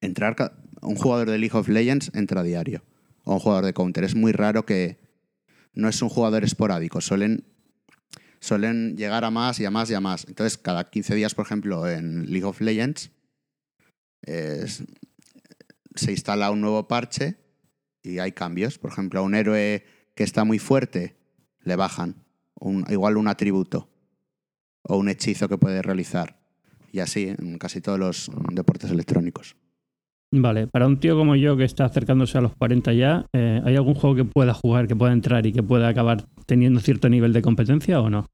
[0.00, 0.36] entrar
[0.82, 2.84] un jugador de League of Legends entra a diario.
[3.24, 4.04] O un jugador de Counter.
[4.04, 4.98] Es muy raro que
[5.74, 7.00] no es un jugador esporádico.
[7.00, 7.44] Suelen,
[8.46, 10.26] suelen llegar a más y a más y a más.
[10.28, 13.10] Entonces, cada 15 días, por ejemplo, en League of Legends,
[15.94, 17.36] se instala un nuevo parche
[18.02, 18.78] y hay cambios.
[18.78, 21.16] Por ejemplo, a un héroe que está muy fuerte
[21.62, 22.24] le bajan
[22.60, 23.88] un- igual un atributo
[24.82, 26.38] o un hechizo que puede realizar.
[26.92, 29.56] Y así en casi todos los deportes electrónicos.
[30.32, 33.76] Vale, para un tío como yo que está acercándose a los 40 ya, eh, ¿hay
[33.76, 37.32] algún juego que pueda jugar, que pueda entrar y que pueda acabar teniendo cierto nivel
[37.32, 38.26] de competencia o no?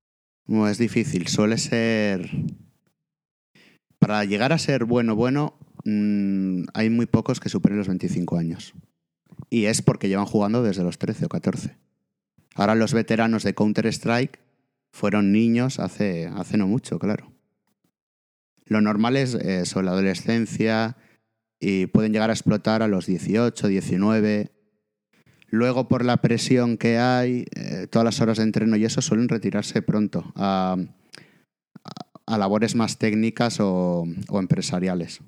[0.47, 2.31] No, es difícil, suele ser...
[3.99, 8.75] Para llegar a ser bueno, bueno, mm, hay muy pocos que superen los 25 años.
[9.49, 11.77] Y es porque llevan jugando desde los 13 o 14.
[12.55, 14.41] Ahora los veteranos de Counter-Strike
[14.91, 17.33] fueron niños hace, hace no mucho, claro.
[18.65, 20.97] Lo normal es sobre la adolescencia
[21.61, 24.51] y pueden llegar a explotar a los 18, 19.
[25.53, 29.29] Luego, por la presión que hay, eh, todas las horas de entreno y eso suelen
[29.29, 30.77] retirarse pronto a,
[32.27, 35.21] labores más técnicas o empresariales.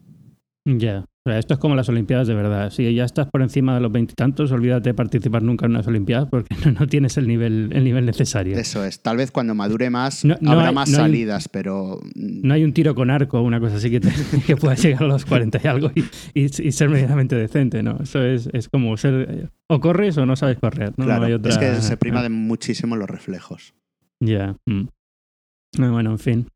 [0.66, 2.70] Ya, o sea, esto es como las Olimpiadas de verdad.
[2.70, 6.26] Si ya estás por encima de los veintitantos, olvídate de participar nunca en unas Olimpiadas
[6.30, 8.56] porque no, no tienes el nivel, el nivel necesario.
[8.56, 9.02] Eso es.
[9.02, 12.54] Tal vez cuando madure más No- no habrá hay- más hay- salidas, pero mm, No
[12.54, 14.08] hay un tiro con arco o una cosa así que, te,
[14.46, 16.00] que pueda llegar a los 40 y algo y,
[16.32, 17.98] y- y ser medianamente decente, ¿no?
[18.02, 19.50] Eso es, es como ser...
[19.68, 22.96] O corres o no sabes correr, claro, hay otra- es que se prima de muchísimo
[22.96, 23.74] los reflejos.
[24.18, 24.56] Ya.
[24.66, 24.84] mm.
[25.80, 26.46] Ah, Bueno, en fin.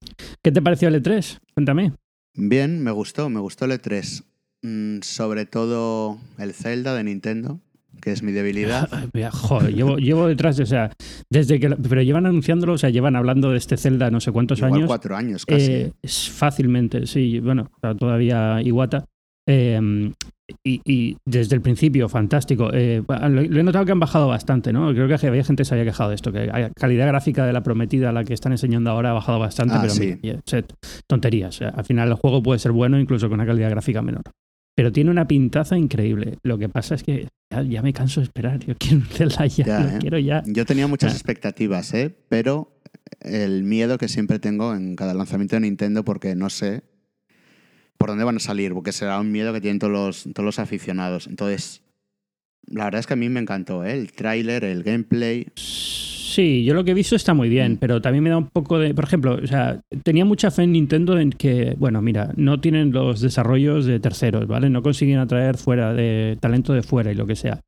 [0.42, 1.40] ¿Qué te pareció el E3?
[1.54, 1.92] Cuéntame.
[2.40, 4.22] Bien, me gustó, me gustó el E3.
[4.62, 7.60] Mm, sobre todo el Zelda de Nintendo,
[8.00, 8.88] que es mi debilidad.
[9.32, 10.92] Joder, llevo, llevo detrás, o sea,
[11.28, 11.68] desde que...
[11.70, 14.86] Pero llevan anunciándolo, o sea, llevan hablando de este Zelda no sé cuántos Igual años.
[14.86, 15.72] cuatro años casi.
[15.72, 19.04] Eh, fácilmente, sí, bueno, todavía Iwata.
[19.48, 20.12] Eh,
[20.64, 22.70] y, y desde el principio, fantástico.
[22.72, 24.90] Eh, lo, lo he notado que han bajado bastante, ¿no?
[24.92, 27.52] Creo que había gente que se había quejado de esto, que la calidad gráfica de
[27.52, 30.18] la prometida, la que están enseñando ahora, ha bajado bastante, Ah, pero sí.
[30.22, 30.72] mira, set,
[31.06, 31.60] tonterías.
[31.62, 34.22] Al final el juego puede ser bueno incluso con una calidad gráfica menor.
[34.76, 36.38] Pero tiene una pintaza increíble.
[36.44, 38.60] Lo que pasa es que ya, ya me canso de esperar.
[38.60, 39.98] Yo quiero ya, Ya, ¿eh?
[40.00, 40.42] quiero ya.
[40.46, 41.16] Yo tenía muchas Ah.
[41.16, 42.14] expectativas, ¿eh?
[42.28, 42.72] pero
[43.20, 46.82] el miedo que siempre tengo en cada lanzamiento de Nintendo porque no sé
[47.98, 50.58] por dónde van a salir, porque será un miedo que tienen todos los, todos los
[50.58, 51.26] aficionados.
[51.26, 51.82] Entonces,
[52.66, 53.92] la verdad es que a mí me encantó ¿eh?
[53.92, 55.46] el tráiler, el gameplay.
[55.56, 58.78] Sí, yo lo que he visto está muy bien, pero también me da un poco
[58.78, 58.94] de.
[58.94, 62.92] Por ejemplo, o sea, tenía mucha fe en Nintendo en que, bueno, mira, no tienen
[62.92, 64.70] los desarrollos de terceros, ¿vale?
[64.70, 67.60] No consiguen atraer fuera de talento de fuera y lo que sea.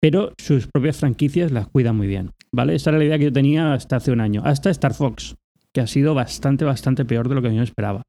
[0.00, 2.74] Pero sus propias franquicias las cuidan muy bien, ¿vale?
[2.74, 5.36] Esta era la idea que yo tenía hasta hace un año, hasta Star Fox,
[5.72, 8.02] que ha sido bastante, bastante peor de lo que yo esperaba.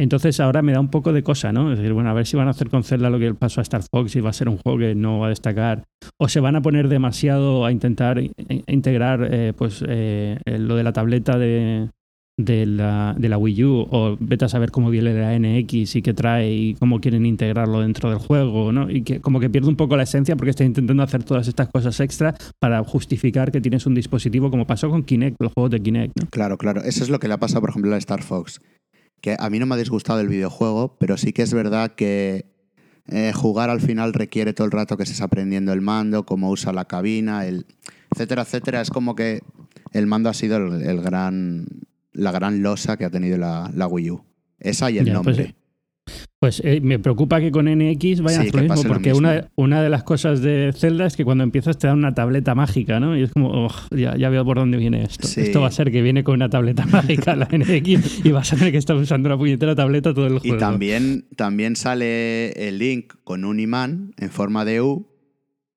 [0.00, 1.70] Entonces ahora me da un poco de cosa, ¿no?
[1.70, 3.62] Es decir, bueno, a ver si van a hacer con Zelda lo que pasó a
[3.62, 5.84] Star Fox y va a ser un juego que no va a destacar.
[6.16, 8.18] O se van a poner demasiado a intentar
[8.66, 11.90] integrar eh, pues eh, lo de la tableta de,
[12.38, 16.74] la, Wii U o vete a saber cómo viene la NX y qué trae y
[16.76, 18.90] cómo quieren integrarlo dentro del juego, ¿no?
[18.90, 21.68] Y que como que pierde un poco la esencia porque está intentando hacer todas estas
[21.68, 25.80] cosas extra para justificar que tienes un dispositivo como pasó con Kinect, los juegos de
[25.80, 26.14] Kinect.
[26.30, 26.80] Claro, claro.
[26.84, 28.62] Eso es lo que le ha pasado, por ejemplo, a Star Fox.
[29.20, 32.46] Que a mí no me ha disgustado el videojuego, pero sí que es verdad que
[33.08, 36.72] eh, jugar al final requiere todo el rato que estés aprendiendo el mando, cómo usa
[36.72, 37.66] la cabina, el
[38.12, 38.80] etcétera, etcétera.
[38.80, 39.42] Es como que
[39.92, 41.66] el mando ha sido el, el gran,
[42.12, 44.24] la gran losa que ha tenido la, la Wii U.
[44.58, 45.34] Esa y el Ya, nombre.
[45.34, 45.54] pues,
[46.38, 49.18] Pues eh, me preocupa que con NX vayan Sí, a lo mismo, lo porque mismo.
[49.28, 52.54] una, una de las cosas de Zelda es que cuando empiezas te dan una tableta
[52.54, 53.16] mágica, ¿no?
[53.16, 55.26] Y es como, "Ugh, ya, ya veo por dónde viene esto.
[55.28, 55.42] Sí.
[55.42, 58.56] Esto va a ser que viene con una tableta mágica la NX y vas a
[58.56, 60.56] tener que estar usando una puñetera tableta todo el Y juego.
[60.58, 65.06] también, también sale el Link con un imán en forma de U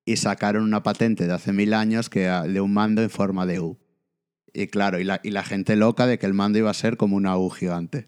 [0.05, 3.45] y sacaron una patente de hace mil años que, ah, de un mando en forma
[3.45, 3.77] de U.
[4.53, 6.95] Y claro, y la, y la gente loca de que el mando iba a ser
[6.95, 8.07] como una U gigante.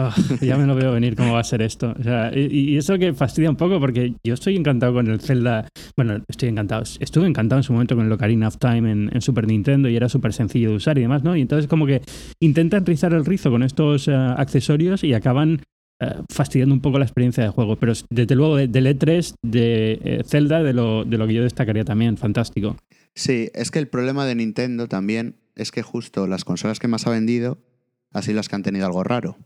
[0.00, 1.92] Ah, ya me lo veo venir cómo va a ser esto.
[2.32, 5.66] Y, eso que fastidia un poco porque yo estoy encantado con el Zelda.
[5.96, 6.84] Bueno, estoy encantado.
[7.00, 10.08] Estuve encantado en su momento con el Ocarina of Time en, Super Nintendo y era
[10.08, 11.34] súper sencillo de usar y demás, ¿no?
[11.34, 12.02] Y entonces como que
[12.38, 15.62] intentan rizar el rizo con estos eh, accesorios y acaban
[16.00, 17.74] eh, fastidiando un poco la experiencia de juego.
[17.74, 21.42] Pero desde luego de- del E3 de eh, Zelda, de lo, de lo que yo
[21.42, 22.76] destacaría también, fantástico.
[23.16, 27.08] Sí, es que el problema de Nintendo también es que justo las consolas que más
[27.08, 27.58] ha vendido,
[28.12, 29.36] así las que han tenido algo raro.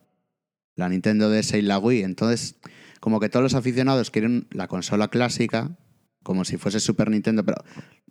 [0.75, 2.03] La Nintendo DS y la Wii.
[2.03, 2.57] Entonces,
[3.01, 5.77] como que todos los aficionados quieren la consola clásica,
[6.23, 7.59] como si fuese Super Nintendo, pero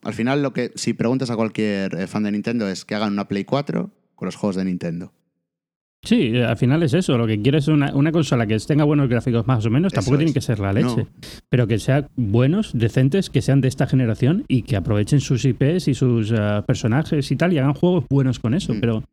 [0.03, 3.13] al final lo que, si preguntas a cualquier eh, fan de Nintendo, es que hagan
[3.13, 5.13] una Play 4 con los juegos de Nintendo.
[6.03, 7.15] Sí, al final es eso.
[7.17, 9.93] Lo que quieres es una, una consola que tenga buenos gráficos más o menos.
[9.93, 10.87] Tampoco tiene que ser la leche.
[10.97, 11.07] No.
[11.47, 15.87] Pero que sean buenos, decentes, que sean de esta generación y que aprovechen sus IPs
[15.89, 18.73] y sus eh, personajes y tal y hagan juegos buenos con eso.
[18.73, 18.79] Mm.
[18.79, 19.03] Pero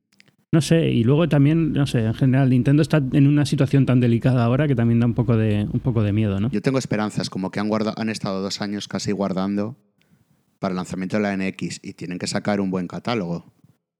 [0.52, 0.90] no sé.
[0.90, 4.66] Y luego también, no sé, en general, Nintendo está en una situación tan delicada ahora
[4.68, 6.50] que también da un poco de, un poco de miedo, ¿no?
[6.50, 9.76] Yo tengo esperanzas, como que han, guarda- han estado dos años casi guardando
[10.58, 13.52] para el lanzamiento de la NX y tienen que sacar un buen catálogo.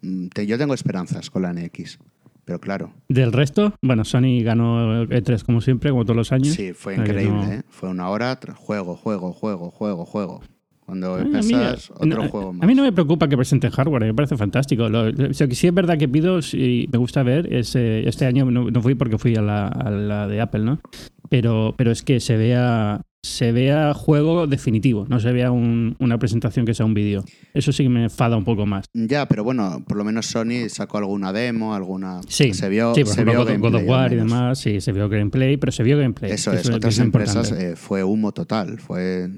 [0.03, 1.99] Mm, Yo tengo esperanzas con la NX,
[2.45, 6.55] pero claro, Del resto, bueno, Sony ganó E3 como siempre, como todos los años.
[6.55, 7.31] sí, fue increíble.
[7.31, 7.63] no- ¿eh?
[7.69, 10.41] Fue una hora, juego, juego, juego, juego, juego.
[10.88, 11.53] Cuando A mí-
[11.90, 12.62] otro no, juego más.
[12.62, 14.88] A mí no me preocupa que presenten hardware, me parece fantástico.
[14.88, 18.51] Lo, que sí es verdad que pido, si me gusta ver, es, eh, este año
[18.51, 20.81] no, no fui porque fui a la, a la de Apple, ¿no?
[21.29, 26.18] Pero, pero es que se vea, se vea juego definitivo, no se vea un- una
[26.18, 27.22] presentación que sea un vídeo.
[27.53, 28.87] Eso sí que me enfada un poco más.
[28.94, 32.22] Ya, pero bueno, por lo menos Sony sacó alguna demo, alguna...
[32.29, 34.81] Sí, se vio, sí, por se ejemplo, vio God, God of War y demás, sí,
[34.81, 36.33] se vio gameplay, pero se vio gameplay.
[36.33, 39.29] Eso que es, otras lo empresas eh, fue humo total, fue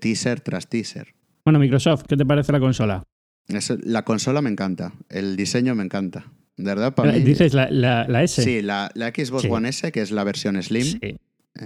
[0.00, 1.14] teaser tras teaser.
[1.44, 3.02] Bueno, Microsoft, ¿qué te parece la consola?
[3.48, 6.32] Eso- la consola me encanta, el diseño me encanta.
[6.56, 7.20] verdad, para mí.
[7.20, 8.42] Dices la, la, la S.
[8.42, 9.48] Sí, la, la Xbox Sí.
[9.50, 10.84] One S, que es la versión Slim.
[10.84, 10.98] Sí.
[11.02, 11.16] eh,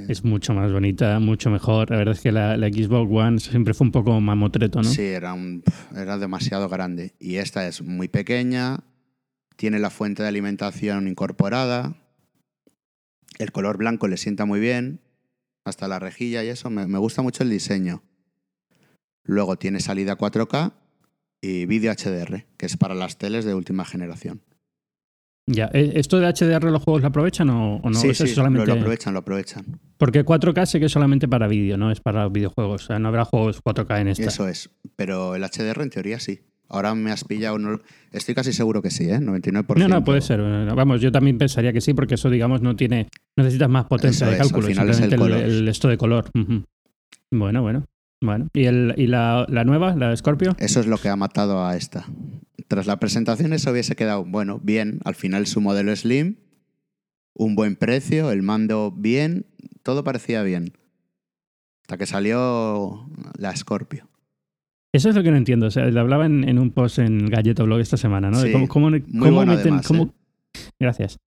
[0.09, 1.91] Es mucho más bonita, mucho mejor.
[1.91, 4.89] La verdad es que la, la Xbox One siempre fue un poco mamotreto, ¿no?
[4.89, 5.63] Sí, era, un,
[5.95, 7.13] era demasiado grande.
[7.21, 8.81] Y esta es muy pequeña,
[9.57, 11.97] tiene la fuente de alimentación incorporada,
[13.39, 15.01] el color blanco le sienta muy bien,
[15.65, 18.03] hasta la rejilla y eso, me, me gusta mucho el diseño.
[19.25, 20.73] Luego tiene salida 4K
[21.43, 24.43] y vídeo HDR, que es para las teles de última generación.
[25.51, 27.99] Ya, ¿eh, ¿esto de HDR los juegos lo aprovechan o, o no?
[27.99, 28.67] sí, solamente...
[28.67, 29.81] lo, lo aprovechan, lo aprovechan.
[29.97, 32.85] Porque 4K sé que es solamente para vídeo, no es para videojuegos.
[32.85, 34.25] O sea, no habrá juegos 4K en esta.
[34.25, 34.71] Eso es.
[34.95, 36.41] Pero el HDR en teoría sí.
[36.69, 37.59] Ahora me has pillado.
[37.59, 37.81] no-
[38.13, 39.19] estoy casi seguro que sí, ¿eh?
[39.21, 39.79] 99%.
[39.79, 40.41] No, no, puede ser.
[40.43, 43.09] Vamos, yo también pensaría que sí, porque eso, digamos, no tiene.
[43.37, 46.31] Necesitas más potencia Eso de es, al cálculo, final es el esto de color.
[47.31, 47.85] Bueno, bueno.
[48.21, 48.49] Bueno.
[48.53, 50.57] ¿Y, el, y la, la nueva, la de Scorpio?
[50.59, 52.05] Eso es lo que ha matado a esta.
[52.67, 55.01] Tras la presentación eso hubiese quedado, bueno, bien.
[55.05, 56.37] Al final su modelo Slim,
[57.35, 59.47] un buen precio, el mando bien,
[59.85, 60.73] todo parecía bien.
[61.83, 64.09] Hasta que salió la Scorpio.
[64.93, 65.67] Eso es lo que no entiendo.
[65.67, 68.41] O sea, le hablaba en, en un post en Galleta Blog esta semana, ¿no?
[68.41, 69.67] De cómo, cómo, muy cómo bueno meten.
[69.75, 70.61] además, cómo- ¿eh?
[70.81, 71.19] Gracias.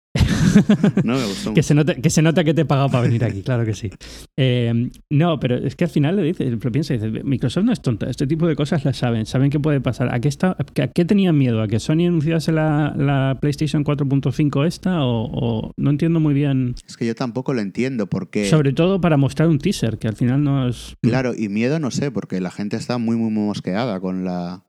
[1.04, 1.54] No me gustó.
[1.54, 3.74] Que se, nota, que se nota que te he pagado para venir aquí, claro que
[3.74, 3.90] sí.
[4.36, 7.72] Eh, no, pero es que al final le dices, lo piensa y dices, Microsoft no
[7.72, 10.12] es tonta, este tipo de cosas las saben, saben qué puede pasar.
[10.14, 11.62] ¿A qué, está, a qué tenían miedo?
[11.62, 15.04] ¿A que Sony anunciase la, la PlayStation 4.5 esta?
[15.04, 16.74] O, o no entiendo muy bien.
[16.86, 18.48] Es que yo tampoco lo entiendo porque...
[18.48, 20.96] Sobre todo para mostrar un teaser, que al final no es.
[21.02, 24.64] Claro, y miedo no sé, porque la gente está muy, muy, muy mosqueada con la,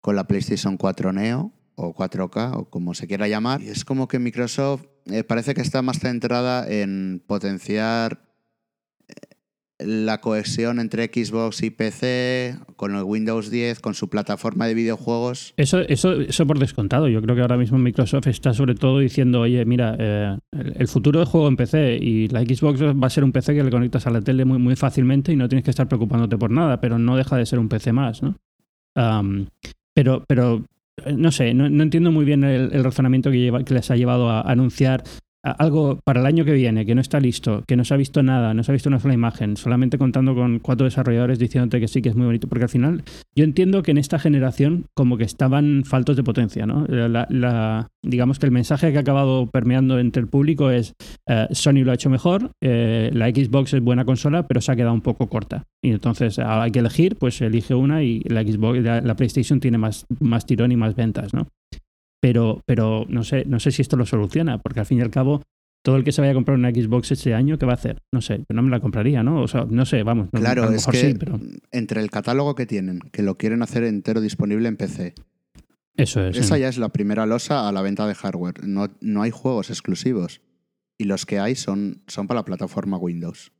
[0.00, 3.62] con la PlayStation 4 Neo o 4K o como se quiera llamar.
[3.62, 8.18] Y es como que Microsoft eh, parece que está más centrada en potenciar
[9.08, 14.74] eh, la cohesión entre Xbox y PC, con el Windows 10, con su plataforma de
[14.74, 15.54] videojuegos.
[15.56, 17.08] Eso, eso, eso por descontado.
[17.08, 21.20] Yo creo que ahora mismo Microsoft está sobre todo diciendo, oye, mira, eh, el, futuro
[21.20, 24.08] del juego en PC y la Xbox va a ser un PC que le conectas
[24.08, 26.98] a la tele muy, muy fácilmente y no tienes que estar preocupándote por nada, pero
[26.98, 28.36] no deja de ser un PC más, ¿no?
[29.94, 30.64] Pero, pero
[31.14, 34.30] no sé, no, no entiendo muy bien el, razonamiento que, lleva- que les ha llevado
[34.30, 35.02] a anunciar
[35.50, 38.22] algo para el año que viene, que no está listo, que no se ha visto
[38.22, 41.88] nada, no se ha visto una sola imagen, solamente contando con cuatro desarrolladores diciéndote que
[41.88, 43.02] sí, que es muy bonito, porque al final
[43.34, 46.86] yo entiendo que en esta generación como que estaban faltos de potencia, ¿no?
[46.86, 50.94] La- digamos que el mensaje que ha acabado permeando entre el público es
[51.28, 54.76] eh, Sony lo ha hecho mejor, eh, la Xbox es buena consola, pero se ha
[54.76, 55.64] quedado un poco corta.
[55.82, 60.06] Y entonces hay que elegir, pues elige una y la Xbox, la PlayStation tiene más,
[60.20, 61.48] más tirón y más ventas, ¿no?
[62.20, 65.10] Pero, pero no sé, no sé si esto lo soluciona, porque al fin y al
[65.10, 65.42] cabo
[65.82, 68.02] todo el que se vaya a comprar una Xbox este año, ¿qué va a hacer?
[68.12, 69.42] No sé, no me la compraría, ¿no?
[69.42, 70.28] O sea, no sé, vamos.
[70.32, 71.38] a Claro, es que sí, pero
[71.70, 75.14] entre el catálogo que tienen, que lo quieren hacer entero disponible en PC,
[75.96, 76.36] eso es.
[76.36, 76.60] Esa sí.
[76.62, 78.66] ya es la primera losa a la venta de hardware.
[78.66, 80.40] No, no hay juegos exclusivos.
[80.98, 83.52] Y los que hay son, son para la plataforma Windows.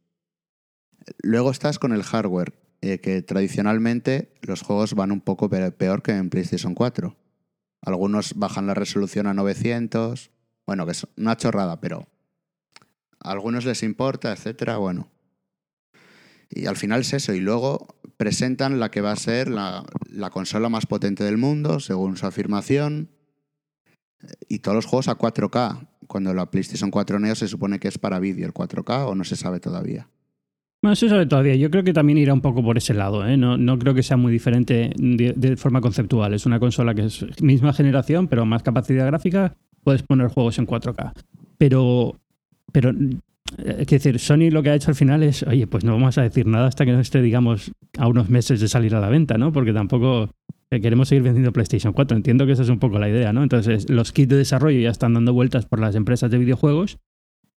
[1.22, 6.02] Luego estás con el hardware, eh, que tradicionalmente los juegos van un poco pe- peor
[6.02, 7.16] que en PlayStation 4.
[7.87, 10.33] Algunos bajan la resolución a 900.
[10.66, 12.09] Bueno, que es una chorrada, pero
[13.20, 14.77] a algunos les importa, etcétera.
[14.79, 15.09] Bueno.
[16.51, 17.33] Y al final es eso.
[17.33, 21.79] Y luego presentan la que va a ser la, la consola más potente del mundo,
[21.79, 23.09] según su afirmación.
[24.49, 25.88] Y todos los juegos a 4K.
[26.09, 29.22] Cuando la PlayStation 4 Neo se supone que es para vídeo el 4K o no
[29.22, 30.09] se sabe todavía.
[30.87, 31.57] No se sabe todavía.
[31.57, 33.27] Yo creo que también irá un poco por ese lado.
[33.27, 33.37] ¿eh?
[33.37, 36.33] No, no creo que sea muy diferente de, forma conceptual.
[36.33, 39.57] Es una consola que es misma generación, pero más capacidad gráfica.
[39.83, 41.12] Puedes poner juegos en 4K.
[41.59, 42.20] Pero,
[42.70, 45.90] pero eh, es decir, Sony lo que ha hecho al final es, oye, pues no
[45.90, 49.01] vamos a decir nada hasta que no esté, digamos, a unos meses de salir a
[49.01, 49.53] la venta, ¿no?
[49.53, 50.31] Porque tampoco
[50.70, 52.16] eh, queremos seguir vendiendo PlayStation 4.
[52.16, 53.42] Entiendo que esa es un poco la idea, ¿no?
[53.42, 56.99] Entonces, los kits de desarrollo ya están dando vueltas por las empresas de videojuegos,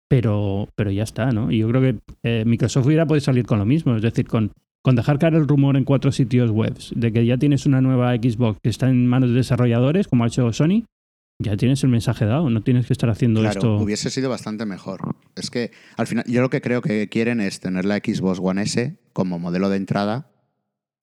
[0.09, 1.51] pero, pero ya está, ¿no?
[1.51, 4.51] Y yo creo que eh, Microsoft hubiera podido salir con lo mismo, es decir, con,
[4.83, 8.15] con dejar caer el rumor en cuatro sitios web de que ya tienes una nueva
[8.15, 10.83] Xbox que está en manos de desarrolladores, como ha hecho Sony,
[11.39, 13.75] ya tienes el mensaje dado, no tienes que estar haciendo Claro, esto.
[13.77, 15.15] hubiese sido bastante mejor.
[15.35, 18.63] Es que al final, yo lo que creo que quieren es tener la Xbox One
[18.63, 20.31] S como modelo de entrada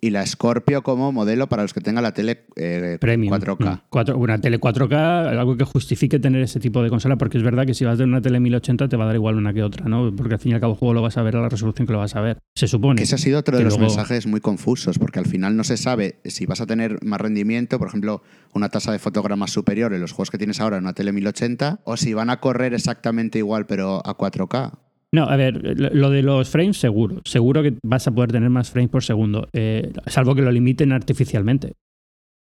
[0.00, 3.32] y la Scorpio como modelo para los que tengan la tele eh, Premium.
[3.32, 3.74] 4K.
[3.76, 3.80] Mm.
[3.88, 7.64] Cuatro- una tele 4K, algo que justifique tener ese tipo de consola, porque es verdad
[7.64, 9.86] que si vas de una tele 1080 te va a dar igual una que otra,
[9.88, 10.14] ¿no?
[10.14, 11.86] Porque al fin y al cabo el juego lo vas a ver a la resolución
[11.86, 12.38] que lo vas a ver.
[12.54, 12.96] Se supone.
[12.98, 15.64] Que ese ha sido otro de los luego- mensajes muy confusos, porque al final no
[15.64, 19.94] se sabe si vas a tener más rendimiento, por ejemplo, una tasa de fotogramas superior
[19.94, 22.74] en los juegos que tienes ahora en una tele 1080, o si van a correr
[22.74, 24.72] exactamente igual pero a 4K.
[25.14, 27.20] No, a ver, lo de los frames seguro.
[27.24, 30.90] Seguro que vas a poder tener más frames por segundo, eh, salvo que lo limiten
[30.90, 31.74] artificialmente.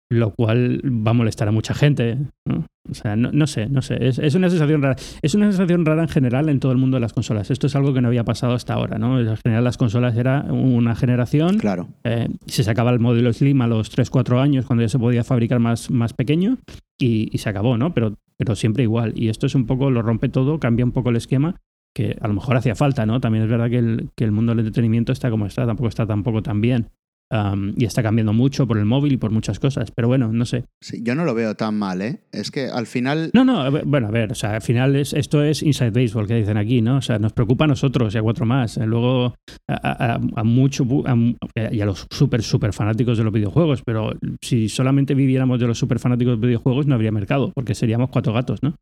[0.09, 2.19] lo cual va a molestar a mucha gente.
[2.45, 2.67] ¿no?
[2.89, 3.97] O sea, no, no, sé, no sé.
[3.99, 4.95] Es, es, una sensación rara.
[5.21, 7.51] Es una sensación rara en general en todo el mundo de las consolas.
[7.51, 9.19] Esto es algo que no había pasado hasta ahora, ¿no?
[9.19, 11.57] En general las consolas era una generación.
[11.57, 11.89] Claro.
[12.05, 15.59] Eh, se sacaba el modelo Slim a los 3-4 años cuando ya se podía fabricar
[15.59, 16.59] más, más pequeño
[16.97, 17.93] y, y, se acabó, ¿no?
[17.93, 19.13] Pero, pero siempre igual.
[19.17, 21.57] Y esto es un poco, lo rompe todo, cambia un poco el esquema
[21.95, 23.19] que a lo mejor hacía falta, ¿no?
[23.19, 26.05] También es verdad que el, que el mundo del entretenimiento está como está, tampoco está
[26.05, 26.89] tampoco tan bien.
[27.31, 29.89] Um, y está cambiando mucho por el móvil y por muchas cosas.
[29.89, 30.65] Pero bueno, no sé.
[30.81, 32.21] Sí, yo no lo veo tan mal, ¿eh?
[32.31, 33.31] Es que al final.
[33.33, 36.35] No, no, bueno, a ver, o sea, al final es, esto es inside baseball que
[36.35, 36.97] dicen aquí, ¿no?
[36.97, 38.77] O sea, nos preocupa a nosotros y a cuatro más.
[38.77, 39.33] Luego
[39.67, 43.81] a, a, a mucho a, y a los súper, súper fanáticos de los videojuegos.
[43.83, 47.73] Pero si solamente viviéramos de los súper fanáticos de los videojuegos, no habría mercado, porque
[47.73, 48.75] seríamos cuatro gatos, ¿no?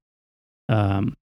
[0.69, 1.13] Um,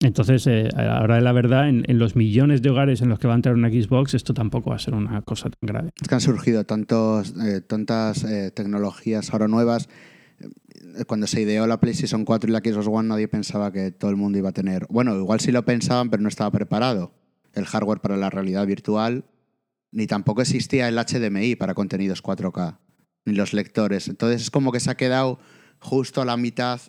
[0.00, 3.34] entonces, eh, ahora de la verdad, en, los millones de hogares en los que va
[3.34, 5.90] a entrar una Xbox, esto tampoco va a ser una cosa tan grave.
[6.00, 9.88] Es que han surgido tantos, eh, tantas eh, tecnologías ahora nuevas.
[11.08, 14.16] Cuando se ideó la PlayStation 4 y la Xbox One, nadie pensaba que todo el
[14.16, 14.86] mundo iba a tener.
[14.88, 17.12] Bueno, igual sí lo pensaban, pero no estaba preparado.
[17.54, 19.24] El hardware para la realidad virtual,
[19.90, 22.78] ni tampoco existía el HDMI para contenidos 4K,
[23.24, 24.06] ni los lectores.
[24.06, 25.40] Entonces, es como que se ha quedado
[25.80, 26.80] justo a la mitad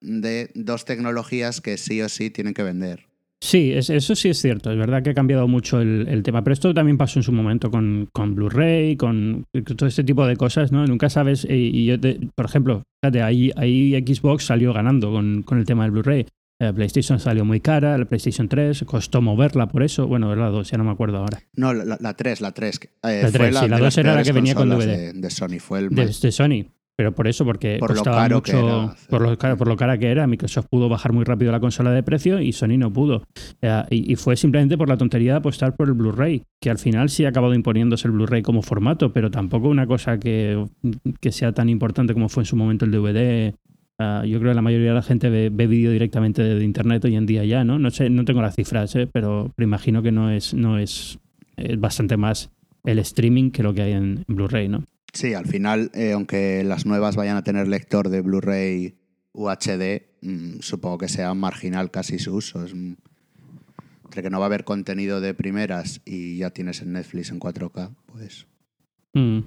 [0.00, 3.08] de dos tecnologías que sí o sí tienen que vender.
[3.40, 4.70] Sí, es, eso sí es cierto.
[4.72, 6.42] Es verdad que ha cambiado mucho el, el tema.
[6.42, 9.44] Pero esto también pasó en su momento con, con Blu-ray, con,
[9.76, 10.84] todo este tipo de cosas, ¿no?
[10.86, 11.46] Nunca sabes.
[11.48, 15.64] Y, y yo te, por ejemplo, fíjate, ahí, ahí Xbox salió ganando con, con el
[15.64, 16.26] tema del Blu-ray.
[16.60, 20.08] La PlayStation salió muy cara, la PlayStation 3 costó moverla por eso.
[20.08, 21.40] Bueno, la 2, ya no me acuerdo ahora.
[21.54, 22.80] No, la, la 3, la 3.
[23.04, 24.86] Eh, la 3, la, sí, la 2 era la que venía con DVD.
[24.86, 26.66] De, de Sony, fue el de, de Sony.
[26.98, 28.94] Pero por eso, porque por costaba lo caro mucho, que era.
[29.08, 31.92] por, lo caro, por lo cara que era, Microsoft pudo bajar muy rápido la consola
[31.92, 33.22] de precio y Sony no pudo.
[33.62, 36.78] Eh, y, y, fue simplemente por la tontería de apostar por el Blu-ray, que al
[36.78, 40.60] final sí ha acabado imponiéndose el Blu-ray como formato, pero tampoco una cosa que,
[41.20, 43.54] que, sea tan importante como fue en su momento el DVD.
[44.00, 46.64] Uh, yo creo que la mayoría de la gente ve, ve vídeo directamente de, de,
[46.64, 47.78] internet hoy en día ya, ¿no?
[47.78, 49.06] No sé, no tengo las cifras, ¿eh?
[49.06, 51.20] pero, pero imagino que no es, no es,
[51.56, 52.50] es bastante más
[52.84, 54.82] el streaming que lo que hay en, en Blu-ray, ¿no?
[55.12, 58.98] Sí, al final, eh, aunque las nuevas vayan a tener lector de Blu-ray
[59.32, 62.64] UHD, mmm, supongo que sea marginal casi su uso.
[62.64, 62.94] Es, mmm,
[64.04, 67.38] entre que no va a haber contenido de primeras y ya tienes en Netflix en
[67.38, 68.46] 4K, pues.
[69.12, 69.40] Mm,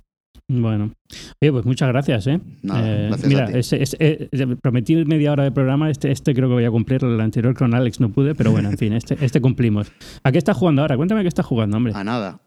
[0.47, 0.93] bueno,
[1.41, 2.27] Oye, pues muchas gracias.
[2.27, 2.39] ¿eh?
[2.61, 3.95] Nada, eh, gracias mira, a ti.
[3.99, 7.55] eh, prometí media hora de programa, este, este creo que voy a cumplir, el anterior
[7.55, 9.91] con Alex no pude, pero bueno, en fin, este, este cumplimos.
[10.23, 10.97] ¿A qué estás jugando ahora?
[10.97, 11.93] Cuéntame qué estás jugando, hombre.
[11.95, 12.41] A nada.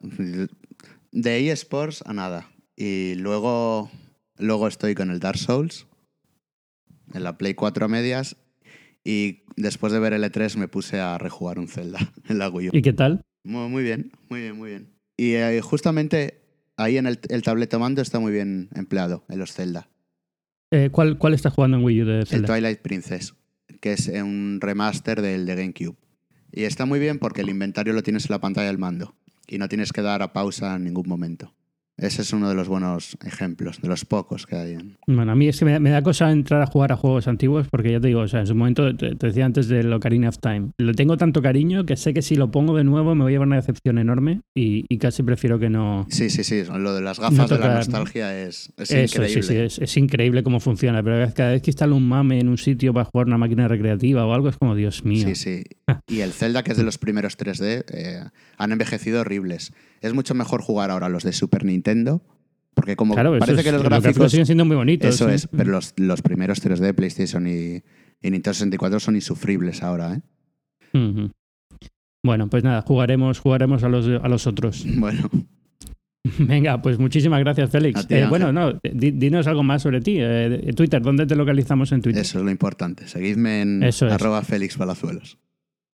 [1.10, 2.48] De eSports a nada.
[2.76, 3.90] Y luego,
[4.38, 5.86] luego estoy con el Dark Souls
[7.12, 8.36] en la Play 4 a medias.
[9.04, 12.68] Y después de ver el E3 me puse a rejugar un Zelda en la Wii
[12.68, 12.70] U.
[12.72, 13.22] ¿Y qué tal?
[13.44, 14.88] Muy, muy bien, muy bien, muy bien.
[15.16, 16.40] Y eh, justamente
[16.76, 19.88] ahí en el, el tabletomando está muy bien empleado en los Zelda.
[20.70, 22.48] Eh, ¿cuál, ¿Cuál estás jugando en Wii U de El Zelda?
[22.48, 23.34] Twilight Princess,
[23.80, 25.96] que es un remaster del de GameCube.
[26.50, 29.14] Y está muy bien porque el inventario lo tienes en la pantalla del mando
[29.46, 31.54] y no tienes que dar a pausa en ningún momento.
[31.96, 34.72] Ese es uno de los buenos ejemplos, de los pocos que hay.
[34.72, 34.96] En...
[35.06, 37.28] Bueno, a mí es que me da, me da, cosa entrar a jugar a juegos
[37.28, 39.92] antiguos porque ya te digo, o sea, en su momento te, te, decía antes del
[39.92, 40.70] Ocarina of Time.
[40.78, 43.34] Le tengo tanto cariño que sé que si lo pongo de nuevo me voy a
[43.34, 46.06] llevar una decepción enorme y, y casi prefiero que no.
[46.10, 46.64] Sí, sí, sí.
[46.64, 49.42] Lo de las gafas no tocar, de la nostalgia es, es eso, increíble.
[49.42, 51.00] Sí, sí, es, es, increíble cómo funciona.
[51.00, 54.26] Pero cada vez que instalo un mame en un sitio para jugar una máquina recreativa
[54.26, 55.28] o algo es como, Dios mío.
[55.28, 55.62] Sí, sí.
[56.08, 58.24] y el Zelda, que es de los primeros 3D, eh,
[58.58, 59.72] han envejecido horribles.
[60.00, 61.83] Es mucho mejor jugar ahora los de Super Nintendo
[62.74, 65.14] porque como claro, parece es, que los gráficos, siguen siendo muy bonitos.
[65.14, 65.34] Eso ¿sí?
[65.34, 67.82] es, pero los, los, primeros 3D, PlayStation y,
[68.20, 70.20] y, Nintendo 64 son insufribles ahora, ¿eh?
[70.92, 71.30] Uh -huh.
[72.24, 74.84] Bueno, pues nada, jugaremos, jugaremos a los, a los otros.
[74.96, 75.30] Bueno.
[76.38, 78.06] Venga, pues muchísimas gracias, Félix.
[78.06, 80.16] Ti, eh, bueno, no, dinos algo más sobre ti.
[80.18, 82.22] Eh, Twitter, ¿dónde te localizamos en Twitter?
[82.22, 83.06] Eso es lo importante.
[83.06, 84.12] Seguidme en Eso es.
[84.14, 85.38] arroba Félix Palazuelos.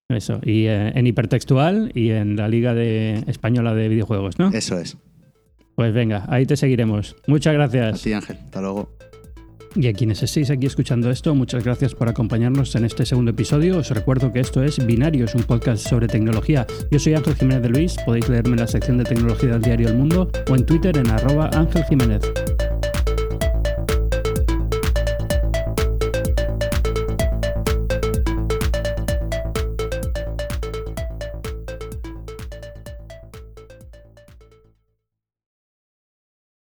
[0.09, 4.51] Eso, y eh, en Hipertextual y en la Liga de Española de Videojuegos, ¿no?
[4.53, 4.97] Eso es.
[5.81, 7.17] Pues venga, ahí te seguiremos.
[7.27, 8.01] Muchas gracias.
[8.01, 8.37] A ti, Ángel.
[8.45, 8.91] Hasta luego.
[9.75, 13.79] Y a quienes estéis aquí escuchando esto, muchas gracias por acompañarnos en este segundo episodio.
[13.79, 16.67] Os recuerdo que esto es Binarios, un podcast sobre tecnología.
[16.91, 19.89] Yo soy Ángel Jiménez de Luis, podéis leerme en la sección de tecnología del diario
[19.89, 22.31] El Mundo o en Twitter en arroba Ángel Jiménez.